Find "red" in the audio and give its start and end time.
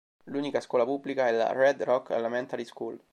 1.53-1.83